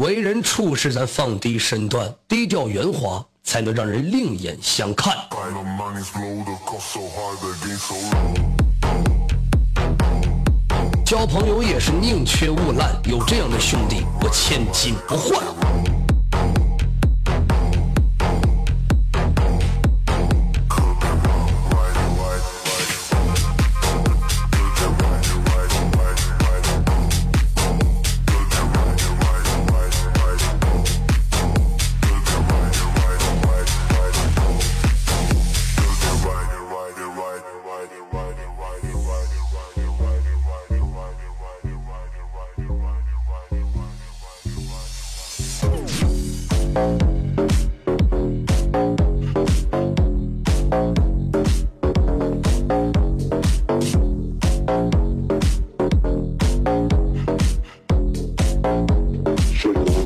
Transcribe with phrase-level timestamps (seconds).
[0.00, 5.14] 为人处事咱放低身段，低调圆滑，才能让人另眼相看。
[11.04, 15.99] 交朋友也是宁缺毋滥，有这样的兄弟，我千金不换。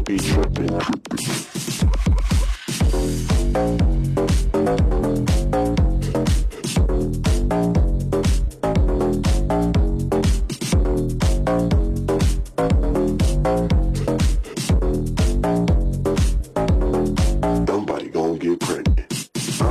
[0.04, 1.53] be tripping, tripping.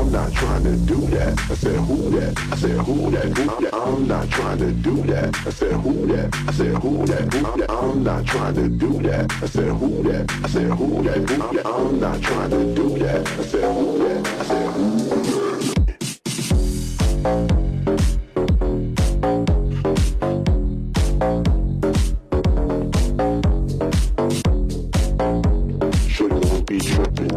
[0.03, 1.39] I'm not trying to do that.
[1.49, 2.37] I said, who that?
[2.51, 3.37] I said, who that?
[3.37, 3.73] Who that?
[3.73, 5.33] I'm not trying to do that.
[5.33, 6.35] I said, who that?
[6.35, 7.33] I said, who that?
[7.33, 7.71] Who that?
[7.71, 9.31] I'm not trying to do that.
[9.31, 10.29] I said, who that?
[10.29, 11.29] I said, who that?
[11.29, 11.65] Who that?
[11.65, 13.25] I'm not trying to do that.
[13.25, 14.27] I said, who that?
[14.27, 15.63] I said, who that?
[26.09, 27.31] Sure you be tripping.